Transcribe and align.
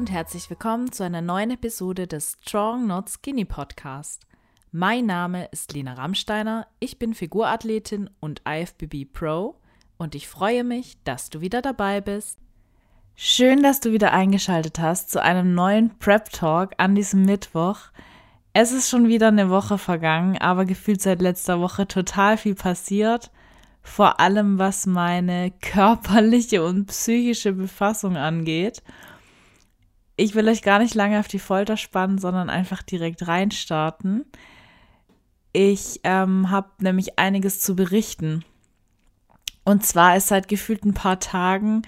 und 0.00 0.10
herzlich 0.10 0.48
willkommen 0.48 0.90
zu 0.92 1.04
einer 1.04 1.20
neuen 1.20 1.50
Episode 1.50 2.06
des 2.06 2.38
Strong 2.40 2.86
Not 2.86 3.10
Skinny 3.10 3.44
Podcast. 3.44 4.22
Mein 4.72 5.04
Name 5.04 5.44
ist 5.52 5.74
Lena 5.74 5.92
Rammsteiner, 5.92 6.66
ich 6.78 6.98
bin 6.98 7.12
Figurathletin 7.12 8.08
und 8.18 8.40
IFBB 8.48 9.12
Pro 9.12 9.56
und 9.98 10.14
ich 10.14 10.26
freue 10.26 10.64
mich, 10.64 10.96
dass 11.04 11.28
du 11.28 11.42
wieder 11.42 11.60
dabei 11.60 12.00
bist. 12.00 12.38
Schön, 13.14 13.62
dass 13.62 13.80
du 13.80 13.92
wieder 13.92 14.14
eingeschaltet 14.14 14.78
hast 14.78 15.10
zu 15.10 15.22
einem 15.22 15.54
neuen 15.54 15.98
Prep 15.98 16.30
Talk 16.30 16.70
an 16.78 16.94
diesem 16.94 17.26
Mittwoch. 17.26 17.76
Es 18.54 18.72
ist 18.72 18.88
schon 18.88 19.06
wieder 19.06 19.28
eine 19.28 19.50
Woche 19.50 19.76
vergangen, 19.76 20.38
aber 20.38 20.64
gefühlt 20.64 21.02
seit 21.02 21.20
letzter 21.20 21.60
Woche 21.60 21.86
total 21.86 22.38
viel 22.38 22.54
passiert. 22.54 23.30
Vor 23.82 24.18
allem 24.18 24.58
was 24.58 24.86
meine 24.86 25.50
körperliche 25.60 26.64
und 26.64 26.86
psychische 26.86 27.52
Befassung 27.52 28.16
angeht. 28.16 28.82
Ich 30.20 30.34
will 30.34 30.46
euch 30.50 30.60
gar 30.60 30.80
nicht 30.80 30.94
lange 30.94 31.18
auf 31.18 31.28
die 31.28 31.38
Folter 31.38 31.78
spannen, 31.78 32.18
sondern 32.18 32.50
einfach 32.50 32.82
direkt 32.82 33.26
reinstarten. 33.26 34.26
Ich 35.54 36.00
ähm, 36.04 36.50
habe 36.50 36.68
nämlich 36.78 37.18
einiges 37.18 37.60
zu 37.60 37.74
berichten. 37.74 38.44
Und 39.64 39.86
zwar 39.86 40.18
ist 40.18 40.26
seit 40.26 40.46
gefühlt 40.46 40.84
ein 40.84 40.92
paar 40.92 41.20
Tagen 41.20 41.82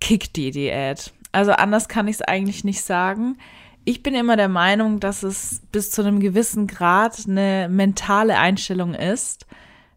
kickt 0.00 0.34
die 0.36 0.50
Diät. 0.50 1.12
Also 1.30 1.52
anders 1.52 1.88
kann 1.88 2.08
ich 2.08 2.16
es 2.16 2.22
eigentlich 2.22 2.64
nicht 2.64 2.80
sagen. 2.80 3.36
Ich 3.84 4.02
bin 4.02 4.14
immer 4.14 4.38
der 4.38 4.48
Meinung, 4.48 4.98
dass 4.98 5.24
es 5.24 5.60
bis 5.72 5.90
zu 5.90 6.00
einem 6.00 6.20
gewissen 6.20 6.68
Grad 6.68 7.28
eine 7.28 7.68
mentale 7.70 8.38
Einstellung 8.38 8.94
ist, 8.94 9.46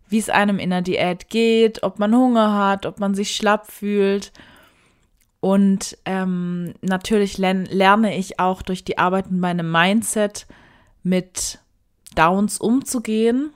wie 0.10 0.18
es 0.18 0.30
einem 0.30 0.60
in 0.60 0.72
der 0.72 0.82
Diät 0.82 1.30
geht, 1.30 1.84
ob 1.84 2.00
man 2.00 2.14
Hunger 2.14 2.54
hat, 2.54 2.86
ob 2.86 3.00
man 3.00 3.16
sich 3.16 3.34
schlapp 3.34 3.72
fühlt 3.72 4.34
und 5.46 5.96
ähm, 6.06 6.74
natürlich 6.82 7.38
lerne 7.38 8.18
ich 8.18 8.40
auch 8.40 8.64
durch 8.64 8.84
die 8.84 8.98
Arbeit 8.98 9.30
mit 9.30 9.40
meinem 9.40 9.72
Mindset 9.72 10.48
mit 11.04 11.60
Downs 12.16 12.58
umzugehen. 12.58 13.52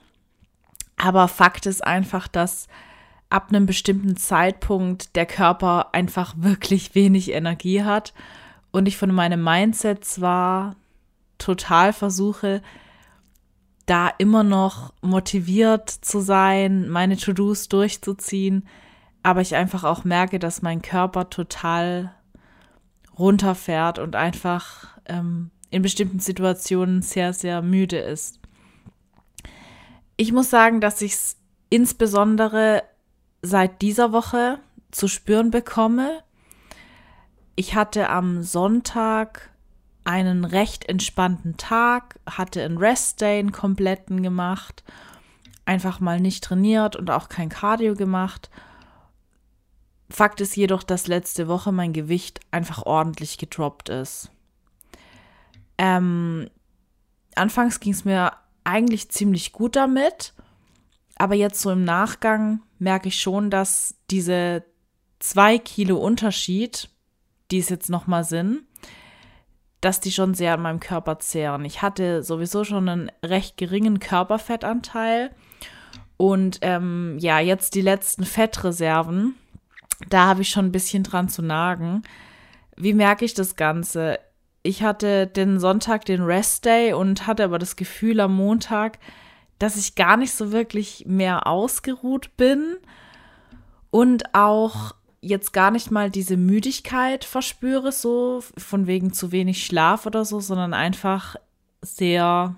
Aber 0.96 1.26
Fakt 1.26 1.66
ist 1.66 1.84
einfach, 1.84 2.28
dass 2.28 2.68
ab 3.28 3.48
einem 3.48 3.66
bestimmten 3.66 4.16
Zeitpunkt 4.16 5.16
der 5.16 5.26
Körper 5.26 5.92
einfach 5.92 6.34
wirklich 6.36 6.94
wenig 6.94 7.32
Energie 7.32 7.82
hat 7.82 8.14
und 8.70 8.86
ich 8.86 8.96
von 8.96 9.12
meinem 9.12 9.42
Mindset 9.42 10.04
zwar 10.04 10.76
total 11.38 11.92
versuche, 11.92 12.62
da 13.86 14.12
immer 14.16 14.44
noch 14.44 14.92
motiviert 15.00 15.90
zu 15.90 16.20
sein, 16.20 16.88
meine 16.88 17.16
To-Dos 17.16 17.66
durchzuziehen, 17.66 18.68
aber 19.22 19.40
ich 19.40 19.54
einfach 19.54 19.84
auch 19.84 20.04
merke, 20.04 20.38
dass 20.38 20.62
mein 20.62 20.82
Körper 20.82 21.30
total 21.30 22.14
runterfährt 23.18 23.98
und 23.98 24.16
einfach 24.16 24.88
ähm, 25.06 25.50
in 25.70 25.82
bestimmten 25.82 26.20
Situationen 26.20 27.02
sehr, 27.02 27.32
sehr 27.32 27.62
müde 27.62 27.98
ist. 27.98 28.40
Ich 30.16 30.32
muss 30.32 30.50
sagen, 30.50 30.80
dass 30.80 31.02
ich 31.02 31.12
es 31.12 31.36
insbesondere 31.68 32.82
seit 33.42 33.82
dieser 33.82 34.12
Woche 34.12 34.58
zu 34.90 35.06
spüren 35.06 35.50
bekomme. 35.50 36.22
Ich 37.56 37.74
hatte 37.74 38.08
am 38.08 38.42
Sonntag 38.42 39.50
einen 40.04 40.44
recht 40.44 40.88
entspannten 40.88 41.56
Tag, 41.56 42.18
hatte 42.26 42.62
einen 42.64 42.78
Rest-Day, 42.78 43.38
einen 43.38 43.52
kompletten 43.52 44.22
gemacht, 44.22 44.82
einfach 45.66 46.00
mal 46.00 46.20
nicht 46.20 46.42
trainiert 46.42 46.96
und 46.96 47.10
auch 47.10 47.28
kein 47.28 47.50
Cardio 47.50 47.94
gemacht 47.94 48.50
Fakt 50.10 50.40
ist 50.40 50.56
jedoch, 50.56 50.82
dass 50.82 51.06
letzte 51.06 51.46
Woche 51.46 51.70
mein 51.72 51.92
Gewicht 51.92 52.40
einfach 52.50 52.84
ordentlich 52.84 53.38
gedroppt 53.38 53.88
ist. 53.88 54.30
Ähm, 55.78 56.50
anfangs 57.36 57.80
ging 57.80 57.92
es 57.92 58.04
mir 58.04 58.32
eigentlich 58.64 59.08
ziemlich 59.10 59.52
gut 59.52 59.76
damit, 59.76 60.34
aber 61.16 61.34
jetzt 61.34 61.60
so 61.60 61.70
im 61.70 61.84
Nachgang 61.84 62.60
merke 62.78 63.08
ich 63.08 63.20
schon, 63.20 63.50
dass 63.50 63.94
diese 64.10 64.64
zwei 65.20 65.58
Kilo 65.58 65.96
Unterschied, 65.96 66.88
die 67.50 67.58
es 67.58 67.68
jetzt 67.68 67.88
nochmal 67.88 68.24
sind, 68.24 68.62
dass 69.80 70.00
die 70.00 70.12
schon 70.12 70.34
sehr 70.34 70.54
an 70.54 70.62
meinem 70.62 70.80
Körper 70.80 71.20
zehren. 71.20 71.64
Ich 71.64 71.82
hatte 71.82 72.22
sowieso 72.22 72.64
schon 72.64 72.88
einen 72.88 73.12
recht 73.24 73.56
geringen 73.56 74.00
Körperfettanteil 74.00 75.30
und 76.16 76.58
ähm, 76.62 77.16
ja, 77.18 77.38
jetzt 77.38 77.74
die 77.74 77.80
letzten 77.80 78.24
Fettreserven 78.24 79.36
da 80.08 80.26
habe 80.26 80.42
ich 80.42 80.48
schon 80.48 80.66
ein 80.66 80.72
bisschen 80.72 81.02
dran 81.02 81.28
zu 81.28 81.42
nagen. 81.42 82.02
Wie 82.76 82.94
merke 82.94 83.24
ich 83.24 83.34
das 83.34 83.56
Ganze? 83.56 84.18
Ich 84.62 84.82
hatte 84.82 85.26
den 85.26 85.58
Sonntag 85.60 86.04
den 86.04 86.22
Rest 86.22 86.64
Day 86.64 86.92
und 86.92 87.26
hatte 87.26 87.44
aber 87.44 87.58
das 87.58 87.76
Gefühl 87.76 88.20
am 88.20 88.34
Montag, 88.34 88.98
dass 89.58 89.76
ich 89.76 89.94
gar 89.94 90.16
nicht 90.16 90.32
so 90.32 90.52
wirklich 90.52 91.04
mehr 91.06 91.46
ausgeruht 91.46 92.36
bin 92.36 92.76
und 93.90 94.34
auch 94.34 94.94
jetzt 95.20 95.52
gar 95.52 95.70
nicht 95.70 95.90
mal 95.90 96.10
diese 96.10 96.36
Müdigkeit 96.36 97.24
verspüre, 97.24 97.92
so 97.92 98.42
von 98.56 98.86
wegen 98.86 99.12
zu 99.12 99.32
wenig 99.32 99.64
Schlaf 99.64 100.06
oder 100.06 100.24
so, 100.24 100.40
sondern 100.40 100.72
einfach 100.72 101.36
sehr 101.82 102.56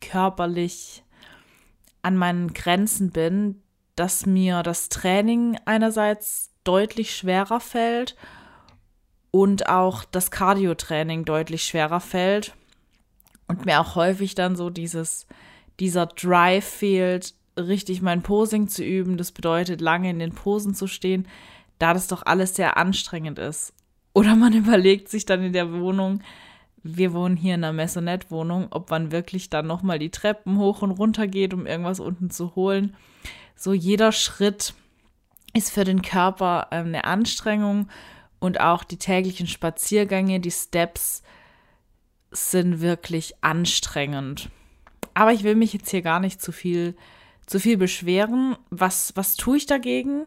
körperlich 0.00 1.04
an 2.02 2.16
meinen 2.16 2.52
Grenzen 2.52 3.10
bin, 3.10 3.62
dass 3.96 4.26
mir 4.26 4.62
das 4.62 4.88
Training 4.88 5.58
einerseits 5.64 6.51
deutlich 6.64 7.14
schwerer 7.14 7.60
fällt 7.60 8.16
und 9.30 9.68
auch 9.68 10.04
das 10.04 10.30
Cardio-Training 10.30 11.24
deutlich 11.24 11.64
schwerer 11.64 12.00
fällt 12.00 12.54
und 13.48 13.66
mir 13.66 13.80
auch 13.80 13.94
häufig 13.96 14.34
dann 14.34 14.56
so 14.56 14.70
dieses, 14.70 15.26
dieser 15.80 16.06
Drive 16.06 16.64
fehlt, 16.64 17.34
richtig 17.58 18.02
mein 18.02 18.22
Posing 18.22 18.68
zu 18.68 18.84
üben. 18.84 19.16
Das 19.16 19.32
bedeutet, 19.32 19.80
lange 19.80 20.10
in 20.10 20.18
den 20.18 20.32
Posen 20.32 20.74
zu 20.74 20.86
stehen, 20.86 21.26
da 21.78 21.94
das 21.94 22.06
doch 22.06 22.24
alles 22.24 22.54
sehr 22.54 22.76
anstrengend 22.76 23.38
ist. 23.38 23.74
Oder 24.12 24.36
man 24.36 24.52
überlegt 24.56 25.08
sich 25.08 25.24
dann 25.24 25.42
in 25.42 25.52
der 25.52 25.72
Wohnung, 25.72 26.22
wir 26.84 27.12
wohnen 27.12 27.36
hier 27.36 27.54
in 27.54 27.62
einer 27.62 27.72
Maisonette-Wohnung, 27.72 28.68
ob 28.70 28.90
man 28.90 29.12
wirklich 29.12 29.50
dann 29.50 29.66
nochmal 29.66 29.98
die 29.98 30.10
Treppen 30.10 30.58
hoch 30.58 30.82
und 30.82 30.90
runter 30.90 31.28
geht, 31.28 31.54
um 31.54 31.66
irgendwas 31.66 32.00
unten 32.00 32.28
zu 32.30 32.56
holen. 32.56 32.96
So 33.54 33.72
jeder 33.72 34.10
Schritt 34.10 34.74
ist 35.52 35.72
für 35.72 35.84
den 35.84 36.02
Körper 36.02 36.68
ähm, 36.70 36.86
eine 36.86 37.04
Anstrengung 37.04 37.88
und 38.38 38.60
auch 38.60 38.84
die 38.84 38.96
täglichen 38.96 39.46
Spaziergänge, 39.46 40.40
die 40.40 40.50
Steps 40.50 41.22
sind 42.30 42.80
wirklich 42.80 43.34
anstrengend. 43.42 44.50
Aber 45.14 45.32
ich 45.32 45.44
will 45.44 45.54
mich 45.54 45.72
jetzt 45.72 45.90
hier 45.90 46.02
gar 46.02 46.20
nicht 46.20 46.40
zu 46.40 46.52
viel, 46.52 46.96
zu 47.46 47.60
viel 47.60 47.76
beschweren. 47.76 48.56
Was, 48.70 49.12
was 49.14 49.36
tue 49.36 49.58
ich 49.58 49.66
dagegen? 49.66 50.26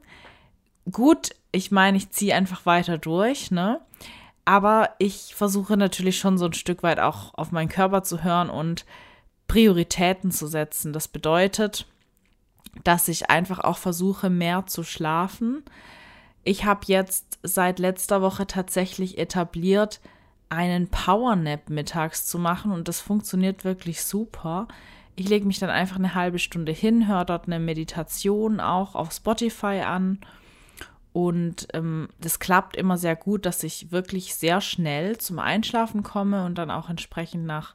Gut, 0.92 1.32
ich 1.52 1.72
meine, 1.72 1.98
ich 1.98 2.12
ziehe 2.12 2.36
einfach 2.36 2.66
weiter 2.66 2.98
durch, 2.98 3.50
ne? 3.50 3.82
Aber 4.46 4.92
ich 5.00 5.34
versuche 5.34 5.76
natürlich 5.76 6.20
schon 6.20 6.38
so 6.38 6.46
ein 6.46 6.54
Stück 6.54 6.84
weit 6.84 7.00
auch 7.00 7.34
auf 7.34 7.52
meinen 7.52 7.70
Körper 7.70 8.04
zu 8.04 8.24
hören 8.24 8.52
und 8.52 8.86
Prioritäten 9.48 10.30
zu 10.30 10.46
setzen. 10.46 10.94
Das 10.94 11.08
bedeutet, 11.08 11.88
dass 12.84 13.08
ich 13.08 13.30
einfach 13.30 13.60
auch 13.60 13.78
versuche, 13.78 14.30
mehr 14.30 14.66
zu 14.66 14.84
schlafen. 14.84 15.64
Ich 16.44 16.66
habe 16.66 16.82
jetzt 16.86 17.40
seit 17.44 17.80
letzter 17.80 18.22
Woche 18.22 18.48
tatsächlich 18.48 19.18
etabliert, 19.18 20.00
einen 20.50 20.88
Powernap 20.90 21.70
mittags 21.70 22.26
zu 22.26 22.38
machen 22.38 22.72
und 22.72 22.88
das 22.88 23.02
funktioniert 23.02 23.64
wirklich 23.66 24.04
super. 24.04 24.68
Ich 25.16 25.28
lege 25.28 25.46
mich 25.46 25.60
dann 25.60 25.70
einfach 25.70 25.96
eine 25.96 26.14
halbe 26.14 26.40
Stunde 26.40 26.72
hin, 26.72 27.08
höre 27.08 27.26
dort 27.26 27.48
eine 27.48 27.60
Meditation 27.60 28.60
auch 28.60 28.96
auf 28.96 29.12
Spotify 29.12 29.82
an 29.86 30.20
und 31.16 31.70
ähm, 31.74 32.10
das 32.20 32.40
klappt 32.40 32.76
immer 32.76 32.98
sehr 32.98 33.16
gut, 33.16 33.46
dass 33.46 33.64
ich 33.64 33.94
wirklich 33.94 34.36
sehr 34.36 34.60
schnell 34.60 35.18
zum 35.18 35.40
Einschlafen 35.40 36.04
komme 36.04 36.44
und 36.44 36.58
dann 36.58 36.70
auch 36.70 36.90
entsprechend 36.90 37.46
nach 37.46 37.74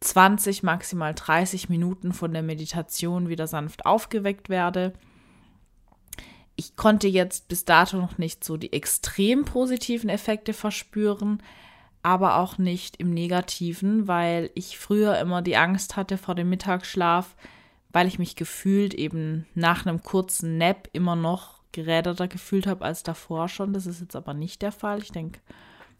20, 0.00 0.62
maximal 0.62 1.14
30 1.14 1.68
Minuten 1.68 2.12
von 2.12 2.32
der 2.32 2.42
Meditation 2.42 3.28
wieder 3.28 3.46
sanft 3.46 3.84
aufgeweckt 3.84 4.48
werde. 4.48 4.94
Ich 6.56 6.76
konnte 6.76 7.08
jetzt 7.08 7.48
bis 7.48 7.64
dato 7.64 7.98
noch 7.98 8.18
nicht 8.18 8.44
so 8.44 8.56
die 8.56 8.72
extrem 8.72 9.44
positiven 9.44 10.10
Effekte 10.10 10.52
verspüren, 10.52 11.42
aber 12.02 12.36
auch 12.36 12.56
nicht 12.56 12.96
im 12.96 13.10
negativen, 13.10 14.08
weil 14.08 14.50
ich 14.54 14.78
früher 14.78 15.18
immer 15.18 15.42
die 15.42 15.56
Angst 15.56 15.96
hatte 15.96 16.16
vor 16.16 16.34
dem 16.34 16.48
Mittagsschlaf, 16.48 17.36
weil 17.90 18.06
ich 18.06 18.18
mich 18.18 18.36
gefühlt 18.36 18.94
eben 18.94 19.46
nach 19.54 19.84
einem 19.84 20.02
kurzen 20.02 20.56
Nap 20.56 20.88
immer 20.92 21.16
noch 21.16 21.60
geräderter 21.72 22.26
gefühlt 22.26 22.66
habe 22.66 22.84
als 22.84 23.02
davor 23.02 23.48
schon. 23.48 23.72
Das 23.72 23.86
ist 23.86 24.00
jetzt 24.00 24.16
aber 24.16 24.34
nicht 24.34 24.62
der 24.62 24.72
Fall. 24.72 25.02
Ich 25.02 25.12
denke, 25.12 25.40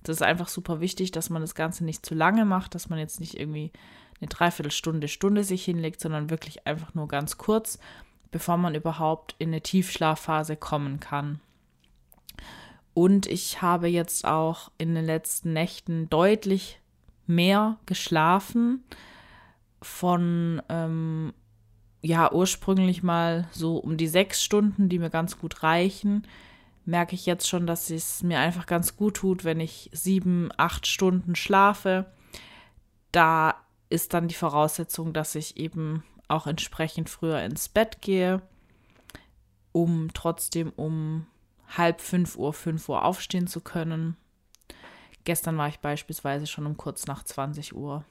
das 0.02 0.16
ist 0.16 0.22
einfach 0.22 0.48
super 0.48 0.80
wichtig, 0.80 1.10
dass 1.10 1.30
man 1.30 1.42
das 1.42 1.54
Ganze 1.54 1.84
nicht 1.84 2.04
zu 2.04 2.14
lange 2.14 2.44
macht, 2.44 2.74
dass 2.74 2.88
man 2.88 2.98
jetzt 2.98 3.20
nicht 3.20 3.38
irgendwie 3.38 3.70
eine 4.20 4.28
Dreiviertelstunde, 4.28 5.08
Stunde 5.08 5.44
sich 5.44 5.64
hinlegt, 5.64 6.00
sondern 6.00 6.30
wirklich 6.30 6.66
einfach 6.66 6.94
nur 6.94 7.08
ganz 7.08 7.38
kurz, 7.38 7.78
bevor 8.30 8.56
man 8.56 8.74
überhaupt 8.74 9.34
in 9.38 9.48
eine 9.48 9.60
Tiefschlafphase 9.60 10.56
kommen 10.56 11.00
kann. 11.00 11.40
Und 12.94 13.26
ich 13.26 13.62
habe 13.62 13.88
jetzt 13.88 14.26
auch 14.26 14.70
in 14.78 14.94
den 14.94 15.04
letzten 15.04 15.52
Nächten 15.52 16.10
deutlich 16.10 16.80
mehr 17.26 17.78
geschlafen. 17.86 18.84
Von, 19.80 20.60
ähm, 20.68 21.32
ja, 22.02 22.32
ursprünglich 22.32 23.02
mal 23.02 23.48
so 23.52 23.78
um 23.78 23.96
die 23.96 24.08
sechs 24.08 24.42
Stunden, 24.42 24.88
die 24.88 24.98
mir 24.98 25.10
ganz 25.10 25.38
gut 25.38 25.62
reichen, 25.62 26.26
merke 26.84 27.14
ich 27.14 27.26
jetzt 27.26 27.48
schon, 27.48 27.66
dass 27.66 27.90
es 27.90 28.22
mir 28.22 28.38
einfach 28.38 28.66
ganz 28.66 28.96
gut 28.96 29.16
tut, 29.16 29.44
wenn 29.44 29.60
ich 29.60 29.90
sieben, 29.92 30.50
acht 30.56 30.86
Stunden 30.86 31.34
schlafe. 31.34 32.12
Da 33.12 33.54
ist 33.88 34.14
dann 34.14 34.28
die 34.28 34.34
Voraussetzung, 34.34 35.12
dass 35.12 35.34
ich 35.34 35.56
eben 35.56 36.04
auch 36.28 36.46
entsprechend 36.46 37.10
früher 37.10 37.40
ins 37.42 37.68
Bett 37.68 38.00
gehe, 38.00 38.42
um 39.72 40.10
trotzdem 40.14 40.72
um 40.76 41.26
halb 41.76 42.00
fünf 42.00 42.36
Uhr, 42.36 42.52
fünf 42.52 42.88
Uhr 42.88 43.04
aufstehen 43.04 43.46
zu 43.46 43.60
können. 43.60 44.16
Gestern 45.24 45.58
war 45.58 45.68
ich 45.68 45.80
beispielsweise 45.80 46.46
schon 46.46 46.66
um 46.66 46.76
kurz 46.76 47.06
nach 47.06 47.24
20 47.24 47.74
Uhr 47.74 48.04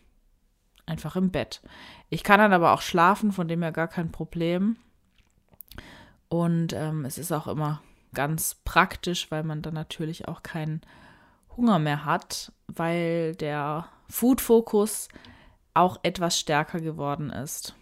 einfach 0.85 1.15
im 1.15 1.31
Bett. 1.31 1.61
Ich 2.09 2.23
kann 2.23 2.39
dann 2.39 2.53
aber 2.53 2.73
auch 2.73 2.81
schlafen, 2.81 3.31
von 3.31 3.47
dem 3.47 3.61
her 3.61 3.71
gar 3.71 3.87
kein 3.87 4.11
Problem. 4.11 4.77
Und 6.27 6.73
ähm, 6.73 7.05
es 7.05 7.17
ist 7.17 7.31
auch 7.31 7.47
immer 7.47 7.81
ganz 8.13 8.55
praktisch, 8.63 9.31
weil 9.31 9.43
man 9.43 9.61
dann 9.61 9.73
natürlich 9.73 10.27
auch 10.27 10.43
keinen 10.43 10.81
Hunger 11.55 11.79
mehr 11.79 12.05
hat, 12.05 12.51
weil 12.67 13.35
der 13.35 13.87
Food-Fokus 14.09 15.09
auch 15.73 15.99
etwas 16.03 16.39
stärker 16.39 16.79
geworden 16.79 17.29
ist. 17.29 17.75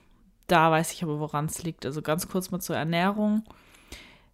Da 0.47 0.71
weiß 0.71 0.93
ich 0.93 1.03
aber, 1.03 1.19
woran 1.19 1.45
es 1.45 1.63
liegt. 1.63 1.85
Also 1.85 2.01
ganz 2.01 2.27
kurz 2.27 2.51
mal 2.51 2.59
zur 2.59 2.75
Ernährung. 2.75 3.43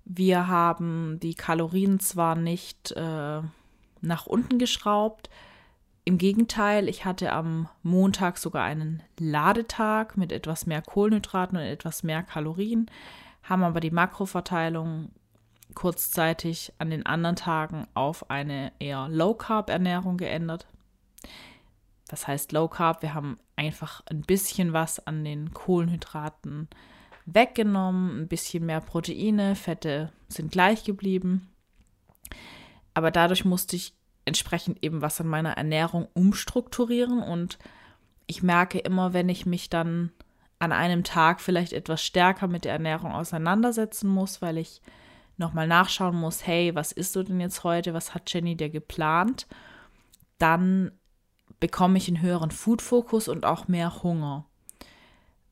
Wir 0.06 0.48
haben 0.48 1.20
die 1.22 1.34
Kalorien 1.34 2.00
zwar 2.00 2.36
nicht 2.36 2.92
äh, 2.92 3.42
nach 4.02 4.26
unten 4.26 4.60
geschraubt, 4.60 5.30
im 6.06 6.18
Gegenteil, 6.18 6.90
ich 6.90 7.06
hatte 7.06 7.32
am 7.32 7.70
Montag 7.82 8.38
sogar 8.38 8.64
einen 8.64 9.02
Ladetag 9.18 10.18
mit 10.18 10.34
etwas 10.34 10.66
mehr 10.66 10.82
Kohlenhydraten 10.82 11.58
und 11.58 11.64
etwas 11.64 12.04
mehr 12.04 12.24
Kalorien, 12.24 12.92
haben 13.44 13.64
aber 13.64 13.80
die 13.80 13.92
Makroverteilung 13.92 15.12
kurzzeitig 15.74 16.74
an 16.78 16.90
den 16.90 17.06
anderen 17.06 17.36
Tagen 17.36 17.88
auf 17.94 18.30
eine 18.30 18.72
eher 18.80 19.08
Low-Carb-Ernährung 19.10 20.18
geändert. 20.18 20.68
Das 22.08 22.28
heißt 22.28 22.52
Low 22.52 22.68
Carb, 22.68 23.02
wir 23.02 23.14
haben 23.14 23.40
einfach 23.56 24.04
ein 24.06 24.22
bisschen 24.22 24.74
was 24.74 25.06
an 25.08 25.24
den 25.24 25.54
Kohlenhydraten 25.54 26.68
weggenommen, 27.26 28.22
ein 28.22 28.28
bisschen 28.28 28.66
mehr 28.66 28.82
Proteine, 28.82 29.56
Fette 29.56 30.12
sind 30.28 30.52
gleich 30.52 30.84
geblieben. 30.84 31.50
Aber 32.94 33.10
dadurch 33.10 33.46
musste 33.46 33.76
ich 33.76 33.96
entsprechend 34.26 34.84
eben 34.84 35.02
was 35.02 35.20
an 35.22 35.28
meiner 35.28 35.58
Ernährung 35.58 36.08
umstrukturieren 36.14 37.22
und 37.22 37.58
ich 38.28 38.44
merke 38.44 38.80
immer, 38.80 39.14
wenn 39.14 39.30
ich 39.30 39.46
mich 39.46 39.70
dann 39.70 40.12
an 40.60 40.72
einem 40.72 41.04
Tag 41.04 41.42
vielleicht 41.42 41.74
etwas 41.74 42.04
stärker 42.04 42.48
mit 42.48 42.64
der 42.64 42.74
Ernährung 42.74 43.12
auseinandersetzen 43.12 44.08
muss, 44.08 44.42
weil 44.42 44.58
ich 44.58 44.82
nochmal 45.38 45.68
nachschauen 45.68 46.16
muss, 46.16 46.46
hey, 46.46 46.76
was 46.76 46.92
isst 46.92 47.16
du 47.16 47.24
denn 47.24 47.40
jetzt 47.40 47.64
heute, 47.64 47.94
was 47.94 48.14
hat 48.14 48.32
Jenny 48.32 48.56
dir 48.56 48.70
geplant, 48.70 49.48
dann 50.38 50.92
bekomme 51.60 51.98
ich 51.98 52.08
einen 52.08 52.22
höheren 52.22 52.52
Food-Fokus 52.52 53.28
und 53.28 53.46
auch 53.46 53.68
mehr 53.68 54.04
Hunger. 54.04 54.46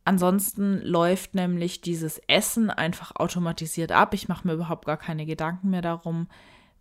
Ansonsten 0.03 0.81
läuft 0.81 1.35
nämlich 1.35 1.81
dieses 1.81 2.19
Essen 2.27 2.69
einfach 2.69 3.15
automatisiert 3.15 3.91
ab. 3.91 4.13
Ich 4.13 4.27
mache 4.27 4.47
mir 4.47 4.53
überhaupt 4.55 4.85
gar 4.85 4.97
keine 4.97 5.25
Gedanken 5.25 5.69
mehr 5.69 5.81
darum, 5.81 6.27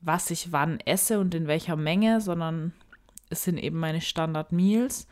was 0.01 0.31
ich 0.31 0.53
wann 0.53 0.81
esse 0.81 1.21
und 1.21 1.35
in 1.35 1.47
welcher 1.47 1.77
Menge, 1.77 2.21
sondern 2.21 2.73
es 3.29 3.45
sind 3.45 3.59
eben 3.59 3.79
meine 3.79 4.01
Standard-Meals. 4.01 5.07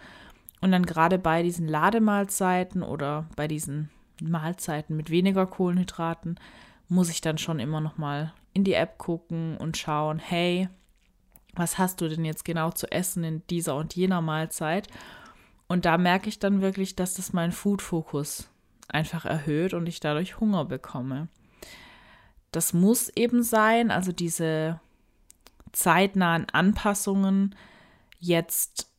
Und 0.61 0.73
dann 0.73 0.87
gerade 0.87 1.19
bei 1.19 1.43
diesen 1.43 1.69
Lademahlzeiten 1.69 2.83
oder 2.83 3.29
bei 3.37 3.47
diesen 3.47 3.91
Mahlzeiten 4.21 4.97
mit 4.97 5.11
weniger 5.11 5.47
Kohlenhydraten 5.47 6.41
muss 6.89 7.11
ich 7.11 7.21
dann 7.21 7.39
schon 7.39 7.61
immer 7.61 7.81
noch 7.81 7.99
mal 7.99 8.33
in 8.53 8.65
die 8.65 8.75
App 8.75 8.99
gucken 8.99 9.57
und 9.57 9.77
schauen, 9.77 10.19
hey, 10.19 10.69
was 11.55 11.79
hast 11.79 12.01
du 12.01 12.09
denn 12.09 12.25
jetzt 12.25 12.45
genau 12.45 12.71
zu 12.71 12.91
essen 12.91 13.25
in 13.25 13.47
dieser 13.49 13.77
und 13.77 13.95
jener 13.95 14.21
Mahlzeit? 14.21 14.89
Und 15.67 15.85
da 15.85 15.99
merke 15.99 16.29
ich 16.29 16.39
dann 16.39 16.63
wirklich, 16.63 16.97
dass 16.97 17.15
das 17.15 17.33
meinen 17.33 17.53
Food-Fokus 17.53 18.49
einfach 18.89 19.27
erhöht 19.27 19.75
und 19.75 19.87
ich 19.87 20.01
dadurch 20.01 20.41
Hunger 20.41 20.65
bekomme. 20.65 21.29
Das 22.53 22.73
muss 22.73 23.11
eben 23.11 23.43
sein, 23.43 23.91
also 23.91 24.13
diese 24.13 24.81
zeitnahen 25.73 26.47
Anpassungen 26.51 27.55
jetzt 28.19 28.91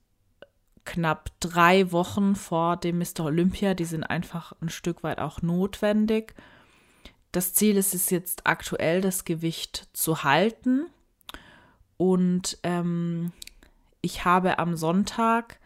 knapp 0.86 1.32
drei 1.40 1.92
Wochen 1.92 2.36
vor 2.36 2.78
dem 2.78 3.00
Mr. 3.00 3.26
Olympia, 3.26 3.74
die 3.74 3.86
sind 3.86 4.04
einfach 4.04 4.54
ein 4.62 4.70
Stück 4.70 5.04
weit 5.04 5.20
auch 5.20 5.42
notwendig. 5.42 6.36
Das 7.32 7.54
Ziel 7.54 7.78
ist 7.78 7.94
es 7.94 8.10
jetzt 8.10 8.48
aktuell, 8.48 9.02
das 9.02 9.26
Gewicht 9.26 9.88
zu 9.94 10.24
halten 10.24 10.88
und 11.98 12.58
ähm, 12.64 13.34
ich 14.02 14.24
habe 14.24 14.58
am 14.58 14.78
Sonntag 14.78 15.60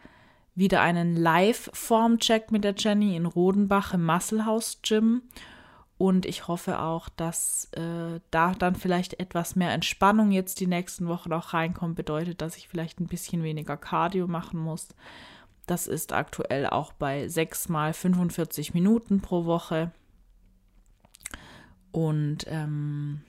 wieder 0.56 0.80
einen 0.80 1.16
Live-Form-Check 1.16 2.50
mit 2.50 2.64
der 2.64 2.74
Jenny 2.76 3.16
in 3.16 3.26
Rodenbach 3.26 3.94
im 3.94 4.04
Muscle 4.04 4.44
House 4.44 4.80
Gym. 4.82 5.22
Und 5.96 6.26
ich 6.26 6.48
hoffe 6.48 6.80
auch, 6.80 7.08
dass 7.08 7.68
äh, 7.72 8.20
da 8.32 8.52
dann 8.52 8.74
vielleicht 8.74 9.20
etwas 9.20 9.54
mehr 9.54 9.72
Entspannung 9.72 10.32
jetzt 10.32 10.58
die 10.58 10.66
nächsten 10.66 11.06
Wochen 11.06 11.32
auch 11.32 11.54
reinkommt. 11.54 11.94
Bedeutet, 11.94 12.42
dass 12.42 12.56
ich 12.56 12.68
vielleicht 12.68 13.00
ein 13.00 13.06
bisschen 13.06 13.44
weniger 13.44 13.76
Cardio 13.76 14.26
machen 14.26 14.58
muss. 14.58 14.88
Das 15.66 15.86
ist 15.86 16.12
aktuell 16.12 16.66
auch 16.66 16.92
bei 16.92 17.28
6 17.28 17.68
mal 17.68 17.94
45 17.94 18.74
Minuten 18.74 19.20
pro 19.20 19.44
Woche. 19.44 19.92
Und 21.94 22.44
ähm, 22.48 23.20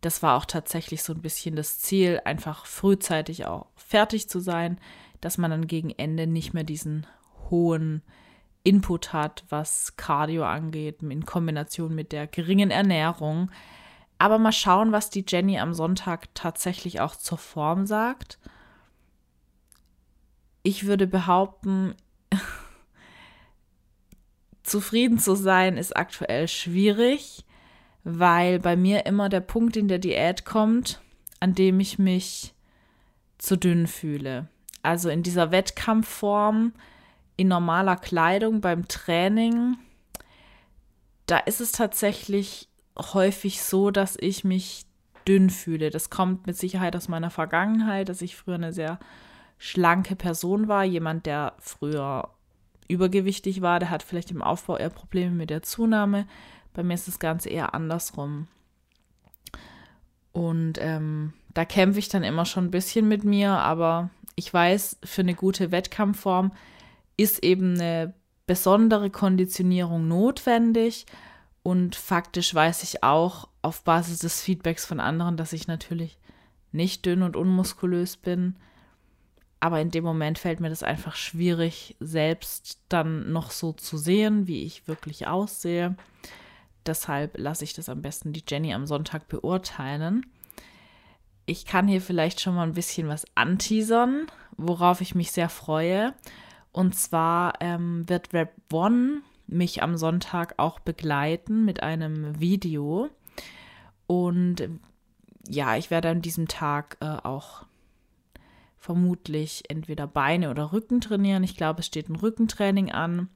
das 0.00 0.22
war 0.22 0.36
auch 0.36 0.44
tatsächlich 0.44 1.02
so 1.02 1.12
ein 1.12 1.20
bisschen 1.20 1.56
das 1.56 1.80
Ziel, 1.80 2.20
einfach 2.24 2.66
frühzeitig 2.66 3.46
auch 3.46 3.66
fertig 3.74 4.28
zu 4.28 4.38
sein, 4.38 4.78
dass 5.20 5.36
man 5.36 5.50
dann 5.50 5.66
gegen 5.66 5.90
Ende 5.90 6.28
nicht 6.28 6.54
mehr 6.54 6.62
diesen 6.62 7.08
hohen 7.50 8.02
Input 8.62 9.12
hat, 9.12 9.42
was 9.48 9.96
Cardio 9.96 10.44
angeht, 10.44 11.02
in 11.02 11.26
Kombination 11.26 11.96
mit 11.96 12.12
der 12.12 12.28
geringen 12.28 12.70
Ernährung. 12.70 13.50
Aber 14.18 14.38
mal 14.38 14.52
schauen, 14.52 14.92
was 14.92 15.10
die 15.10 15.24
Jenny 15.26 15.58
am 15.58 15.74
Sonntag 15.74 16.32
tatsächlich 16.36 17.00
auch 17.00 17.16
zur 17.16 17.38
Form 17.38 17.86
sagt. 17.86 18.38
Ich 20.62 20.86
würde 20.86 21.08
behaupten, 21.08 21.96
zufrieden 24.70 25.18
zu 25.18 25.34
sein 25.34 25.76
ist 25.76 25.96
aktuell 25.96 26.48
schwierig 26.48 27.44
weil 28.04 28.58
bei 28.58 28.76
mir 28.76 29.06
immer 29.06 29.28
der 29.28 29.40
Punkt 29.40 29.76
in 29.76 29.88
der 29.88 29.98
Diät 29.98 30.44
kommt, 30.44 31.00
an 31.38 31.54
dem 31.54 31.80
ich 31.80 31.98
mich 31.98 32.54
zu 33.38 33.56
dünn 33.56 33.86
fühle. 33.86 34.48
Also 34.82 35.10
in 35.10 35.22
dieser 35.22 35.50
Wettkampfform, 35.50 36.72
in 37.36 37.48
normaler 37.48 37.96
Kleidung 37.96 38.60
beim 38.60 38.88
Training, 38.88 39.76
da 41.26 41.38
ist 41.38 41.60
es 41.60 41.72
tatsächlich 41.72 42.68
häufig 42.98 43.62
so, 43.62 43.90
dass 43.90 44.16
ich 44.18 44.44
mich 44.44 44.86
dünn 45.28 45.50
fühle. 45.50 45.90
Das 45.90 46.10
kommt 46.10 46.46
mit 46.46 46.56
Sicherheit 46.56 46.96
aus 46.96 47.08
meiner 47.08 47.30
Vergangenheit, 47.30 48.08
dass 48.08 48.22
ich 48.22 48.36
früher 48.36 48.56
eine 48.56 48.72
sehr 48.72 48.98
schlanke 49.58 50.16
Person 50.16 50.68
war, 50.68 50.84
jemand, 50.84 51.26
der 51.26 51.54
früher 51.58 52.30
übergewichtig 52.90 53.62
war, 53.62 53.78
der 53.78 53.90
hat 53.90 54.02
vielleicht 54.02 54.30
im 54.30 54.42
Aufbau 54.42 54.76
eher 54.76 54.90
Probleme 54.90 55.30
mit 55.30 55.50
der 55.50 55.62
Zunahme. 55.62 56.26
Bei 56.74 56.82
mir 56.82 56.94
ist 56.94 57.08
das 57.08 57.18
Ganze 57.18 57.48
eher 57.48 57.74
andersrum. 57.74 58.48
Und 60.32 60.74
ähm, 60.80 61.32
da 61.54 61.64
kämpfe 61.64 61.98
ich 61.98 62.08
dann 62.08 62.22
immer 62.22 62.44
schon 62.44 62.66
ein 62.66 62.70
bisschen 62.70 63.08
mit 63.08 63.24
mir, 63.24 63.50
aber 63.52 64.10
ich 64.36 64.52
weiß, 64.52 64.98
für 65.04 65.22
eine 65.22 65.34
gute 65.34 65.72
Wettkampfform 65.72 66.52
ist 67.16 67.42
eben 67.42 67.74
eine 67.74 68.14
besondere 68.46 69.10
Konditionierung 69.10 70.08
notwendig. 70.08 71.06
Und 71.62 71.94
faktisch 71.94 72.54
weiß 72.54 72.82
ich 72.84 73.02
auch 73.02 73.48
auf 73.62 73.84
Basis 73.84 74.20
des 74.20 74.40
Feedbacks 74.40 74.86
von 74.86 75.00
anderen, 75.00 75.36
dass 75.36 75.52
ich 75.52 75.66
natürlich 75.66 76.18
nicht 76.72 77.04
dünn 77.04 77.22
und 77.22 77.36
unmuskulös 77.36 78.16
bin. 78.16 78.56
Aber 79.60 79.80
in 79.80 79.90
dem 79.90 80.04
Moment 80.04 80.38
fällt 80.38 80.60
mir 80.60 80.70
das 80.70 80.82
einfach 80.82 81.14
schwierig, 81.14 81.96
selbst 82.00 82.80
dann 82.88 83.30
noch 83.30 83.50
so 83.50 83.72
zu 83.72 83.98
sehen, 83.98 84.46
wie 84.46 84.64
ich 84.64 84.88
wirklich 84.88 85.26
aussehe. 85.26 85.96
Deshalb 86.86 87.36
lasse 87.36 87.64
ich 87.64 87.74
das 87.74 87.90
am 87.90 88.00
besten 88.00 88.32
die 88.32 88.42
Jenny 88.48 88.72
am 88.72 88.86
Sonntag 88.86 89.28
beurteilen. 89.28 90.24
Ich 91.44 91.66
kann 91.66 91.88
hier 91.88 92.00
vielleicht 92.00 92.40
schon 92.40 92.54
mal 92.54 92.62
ein 92.62 92.74
bisschen 92.74 93.08
was 93.08 93.26
anteasern, 93.34 94.26
worauf 94.56 95.02
ich 95.02 95.14
mich 95.14 95.30
sehr 95.30 95.50
freue. 95.50 96.14
Und 96.72 96.94
zwar 96.94 97.54
ähm, 97.60 98.08
wird 98.08 98.32
Rap 98.32 98.54
One 98.72 99.20
mich 99.46 99.82
am 99.82 99.96
Sonntag 99.96 100.54
auch 100.56 100.78
begleiten 100.78 101.64
mit 101.64 101.82
einem 101.82 102.40
Video. 102.40 103.10
Und 104.06 104.68
ja, 105.48 105.76
ich 105.76 105.90
werde 105.90 106.08
an 106.08 106.22
diesem 106.22 106.48
Tag 106.48 106.96
äh, 107.00 107.06
auch 107.06 107.66
vermutlich 108.80 109.64
entweder 109.68 110.06
Beine 110.06 110.50
oder 110.50 110.72
Rücken 110.72 111.00
trainieren. 111.02 111.44
Ich 111.44 111.56
glaube, 111.56 111.80
es 111.80 111.86
steht 111.86 112.08
ein 112.08 112.16
Rückentraining 112.16 112.90
an 112.90 113.28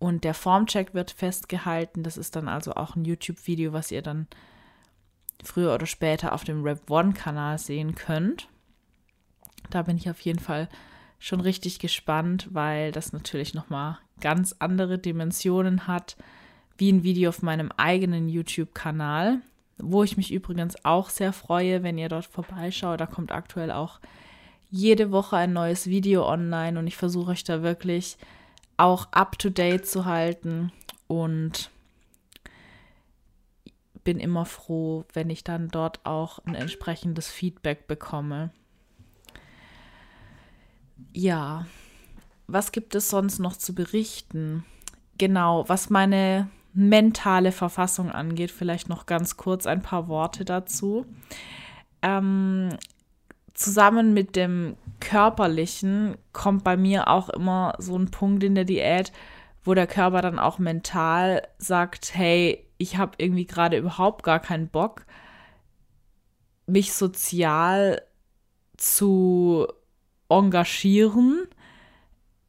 und 0.00 0.24
der 0.24 0.34
Formcheck 0.34 0.94
wird 0.94 1.12
festgehalten. 1.12 2.02
Das 2.02 2.18
ist 2.18 2.34
dann 2.34 2.48
also 2.48 2.74
auch 2.74 2.96
ein 2.96 3.04
YouTube-Video, 3.04 3.72
was 3.72 3.92
ihr 3.92 4.02
dann 4.02 4.26
früher 5.42 5.74
oder 5.74 5.86
später 5.86 6.32
auf 6.32 6.42
dem 6.42 6.64
Rap 6.64 6.90
One-Kanal 6.90 7.58
sehen 7.58 7.94
könnt. 7.94 8.48
Da 9.70 9.82
bin 9.82 9.96
ich 9.96 10.10
auf 10.10 10.20
jeden 10.20 10.40
Fall 10.40 10.68
schon 11.20 11.40
richtig 11.40 11.78
gespannt, 11.78 12.48
weil 12.50 12.90
das 12.90 13.12
natürlich 13.12 13.54
nochmal 13.54 13.98
ganz 14.20 14.56
andere 14.58 14.98
Dimensionen 14.98 15.86
hat, 15.86 16.16
wie 16.78 16.90
ein 16.90 17.04
Video 17.04 17.28
auf 17.28 17.42
meinem 17.42 17.70
eigenen 17.76 18.28
YouTube-Kanal, 18.28 19.40
wo 19.78 20.02
ich 20.02 20.16
mich 20.16 20.32
übrigens 20.32 20.84
auch 20.84 21.10
sehr 21.10 21.32
freue, 21.32 21.84
wenn 21.84 21.96
ihr 21.96 22.08
dort 22.08 22.26
vorbeischaut. 22.26 23.00
Da 23.00 23.06
kommt 23.06 23.30
aktuell 23.30 23.70
auch 23.70 24.00
jede 24.70 25.10
Woche 25.10 25.36
ein 25.36 25.52
neues 25.52 25.86
Video 25.86 26.26
online 26.26 26.78
und 26.78 26.86
ich 26.86 26.96
versuche 26.96 27.32
euch 27.32 27.44
da 27.44 27.62
wirklich 27.62 28.16
auch 28.76 29.08
up-to-date 29.12 29.86
zu 29.86 30.04
halten 30.06 30.72
und 31.06 31.70
bin 34.04 34.18
immer 34.18 34.46
froh, 34.46 35.04
wenn 35.12 35.28
ich 35.28 35.44
dann 35.44 35.68
dort 35.68 36.00
auch 36.04 36.38
ein 36.46 36.54
entsprechendes 36.54 37.28
Feedback 37.28 37.86
bekomme. 37.86 38.50
Ja, 41.12 41.66
was 42.46 42.72
gibt 42.72 42.94
es 42.94 43.10
sonst 43.10 43.38
noch 43.38 43.56
zu 43.56 43.74
berichten? 43.74 44.64
Genau, 45.18 45.68
was 45.68 45.90
meine 45.90 46.48
mentale 46.72 47.52
Verfassung 47.52 48.10
angeht, 48.10 48.50
vielleicht 48.50 48.88
noch 48.88 49.06
ganz 49.06 49.36
kurz 49.36 49.66
ein 49.66 49.82
paar 49.82 50.08
Worte 50.08 50.44
dazu. 50.44 51.04
Ähm, 52.00 52.70
zusammen 53.60 54.14
mit 54.14 54.36
dem 54.36 54.76
körperlichen 55.00 56.16
kommt 56.32 56.64
bei 56.64 56.76
mir 56.76 57.08
auch 57.08 57.28
immer 57.28 57.74
so 57.78 57.96
ein 57.96 58.10
Punkt 58.10 58.42
in 58.42 58.54
der 58.54 58.64
Diät, 58.64 59.12
wo 59.62 59.74
der 59.74 59.86
Körper 59.86 60.22
dann 60.22 60.38
auch 60.38 60.58
mental 60.58 61.46
sagt, 61.58 62.14
hey, 62.14 62.66
ich 62.78 62.96
habe 62.96 63.12
irgendwie 63.18 63.46
gerade 63.46 63.76
überhaupt 63.76 64.22
gar 64.22 64.40
keinen 64.40 64.68
Bock, 64.68 65.04
mich 66.66 66.94
sozial 66.94 68.00
zu 68.78 69.66
engagieren. 70.30 71.46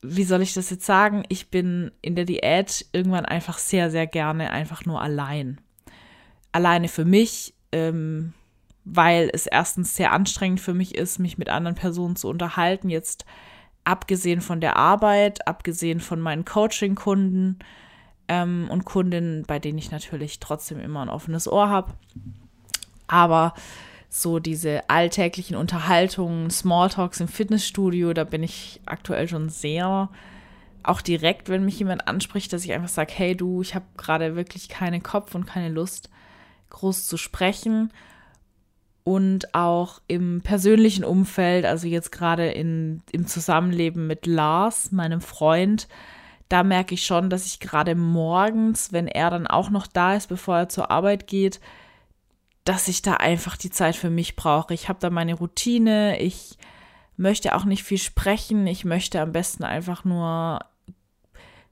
Wie 0.02 0.24
soll 0.24 0.42
ich 0.42 0.54
das 0.54 0.70
jetzt 0.70 0.86
sagen? 0.86 1.24
Ich 1.28 1.50
bin 1.50 1.92
in 2.02 2.16
der 2.16 2.26
Diät 2.26 2.86
irgendwann 2.94 3.26
einfach 3.26 3.58
sehr, 3.58 3.92
sehr 3.92 4.08
gerne 4.08 4.52
einfach 4.52 4.86
nur 4.86 5.02
allein. 5.02 5.60
Alleine 6.54 6.88
für 6.88 7.06
mich, 7.06 7.54
ähm, 7.74 8.34
weil 8.86 9.30
es 9.34 9.46
erstens 9.46 9.96
sehr 9.96 10.12
anstrengend 10.12 10.60
für 10.60 10.74
mich 10.74 10.96
ist, 10.96 11.20
mich 11.20 11.38
mit 11.38 11.50
anderen 11.50 11.76
Personen 11.76 12.16
zu 12.16 12.28
unterhalten. 12.28 12.90
Jetzt 12.90 13.26
abgesehen 13.84 14.42
von 14.42 14.62
der 14.62 14.78
Arbeit, 14.78 15.48
abgesehen 15.48 16.00
von 16.00 16.20
meinen 16.20 16.46
Coaching-Kunden 16.46 17.60
ähm, 18.28 18.68
und 18.70 18.86
Kundinnen, 18.86 19.44
bei 19.46 19.60
denen 19.60 19.78
ich 19.78 19.92
natürlich 19.92 20.40
trotzdem 20.40 20.80
immer 20.80 21.02
ein 21.02 21.10
offenes 21.10 21.48
Ohr 21.48 21.70
habe. 21.70 21.94
Aber 23.08 23.54
so 24.10 24.40
diese 24.40 24.90
alltäglichen 24.90 25.56
Unterhaltungen, 25.56 26.50
Smalltalks 26.50 27.20
im 27.20 27.28
Fitnessstudio, 27.28 28.14
da 28.14 28.24
bin 28.24 28.44
ich 28.44 28.82
aktuell 28.86 29.28
schon 29.28 29.50
sehr 29.50 30.10
auch 30.84 31.02
direkt, 31.02 31.50
wenn 31.50 31.66
mich 31.66 31.80
jemand 31.80 32.08
anspricht, 32.08 32.52
dass 32.54 32.66
ich 32.66 32.74
einfach 32.74 32.90
sage, 32.90 33.14
hey 33.16 33.36
du, 33.36 33.62
ich 33.62 33.76
habe 33.76 33.86
gerade 33.98 34.36
wirklich 34.36 34.68
keinen 34.68 35.04
Kopf 35.04 35.36
und 35.36 35.46
keine 35.46 35.70
Lust, 35.70 36.10
groß 36.70 37.06
zu 37.06 37.18
sprechen. 37.18 37.92
Und 39.04 39.56
auch 39.56 40.02
im 40.08 40.42
persönlichen 40.42 41.04
Umfeld, 41.04 41.66
also 41.66 41.88
jetzt 41.88 42.12
gerade 42.12 42.50
in, 42.50 43.02
im 43.12 43.26
Zusammenleben 43.26 44.06
mit 44.06 44.28
Lars, 44.28 44.92
meinem 44.92 45.22
Freund, 45.22 45.88
da 46.50 46.64
merke 46.64 46.94
ich 46.94 47.06
schon, 47.06 47.30
dass 47.30 47.46
ich 47.46 47.60
gerade 47.60 47.96
morgens, 47.96 48.92
wenn 48.92 49.08
er 49.08 49.30
dann 49.30 49.48
auch 49.48 49.70
noch 49.70 49.88
da 49.88 50.16
ist, 50.16 50.28
bevor 50.28 50.58
er 50.58 50.70
zur 50.70 50.92
Arbeit 50.92 51.26
geht, 51.26 51.60
dass 52.64 52.88
ich 52.88 53.02
da 53.02 53.16
einfach 53.16 53.58
die 53.58 53.72
Zeit 53.72 53.96
für 53.96 54.10
mich 54.10 54.36
brauche. 54.36 54.74
Ich 54.74 54.88
habe 54.88 55.00
da 55.00 55.10
meine 55.10 55.34
Routine, 55.34 56.20
ich 56.20 56.58
möchte 57.18 57.56
auch 57.56 57.66
nicht 57.66 57.84
viel 57.84 57.98
sprechen, 57.98 58.68
ich 58.68 58.86
möchte 58.86 59.22
am 59.22 59.32
besten 59.32 59.64
einfach 59.64 60.04
nur 60.04 60.60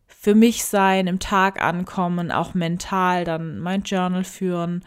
für 0.07 0.33
mich 0.33 0.65
sein, 0.65 1.07
im 1.07 1.19
Tag 1.19 1.61
ankommen, 1.61 2.31
auch 2.31 2.53
mental 2.53 3.23
dann 3.23 3.59
mein 3.59 3.83
Journal 3.83 4.23
führen 4.23 4.83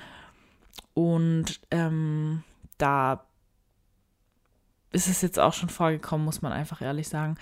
und 0.95 1.61
ähm, 1.71 2.43
da 2.79 3.25
ist 4.91 5.09
es 5.09 5.23
jetzt 5.23 5.39
auch 5.39 5.55
schon 5.55 5.71
vorgekommen, 5.71 6.25
muss 6.25 6.43
man 6.43 6.53
einfach 6.53 6.83
ehrlich 6.83 7.09
sagen, 7.09 7.37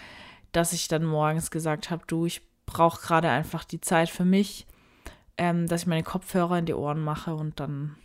dass 0.52 0.73
ich 0.73 0.88
dann 0.88 1.04
morgens 1.04 1.50
gesagt 1.50 1.90
habe, 1.90 2.04
du, 2.07 2.26
ich 2.26 2.42
brauche 2.66 3.00
gerade 3.00 3.28
einfach 3.28 3.64
die 3.64 3.80
Zeit 3.80 4.09
für 4.09 4.25
mich, 4.25 4.66
ähm, 5.37 5.66
dass 5.66 5.83
ich 5.83 5.87
meine 5.87 6.02
Kopfhörer 6.02 6.59
in 6.59 6.66
die 6.66 6.75
Ohren 6.75 7.02
mache 7.02 7.35
und 7.35 7.59
dann 7.59 7.97